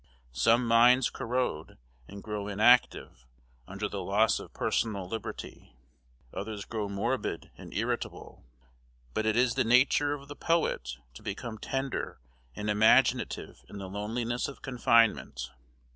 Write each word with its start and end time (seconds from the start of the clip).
Some 0.33 0.65
minds 0.67 1.11
corrode, 1.11 1.77
and 2.07 2.23
grow 2.23 2.47
inactive, 2.47 3.27
under 3.67 3.87
the 3.87 4.01
loss 4.01 4.39
of 4.39 4.51
personal 4.51 5.07
liberty; 5.07 5.75
others 6.33 6.65
grow 6.65 6.89
morbid 6.89 7.51
and 7.55 7.71
irritable; 7.71 8.43
but 9.13 9.27
it 9.27 9.35
is 9.35 9.53
the 9.53 9.63
nature 9.63 10.13
of 10.15 10.27
the 10.27 10.35
poet 10.35 10.97
to 11.13 11.21
become 11.21 11.59
tender 11.59 12.19
and 12.55 12.67
imaginative 12.67 13.63
in 13.69 13.77
the 13.77 13.87
loneliness 13.87 14.47
of 14.47 14.63
confinement. 14.63 15.51